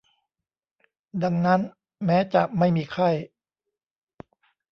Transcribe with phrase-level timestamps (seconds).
[1.23, 1.61] ดังนั้น
[2.05, 3.09] แม้จะไม่มีไข้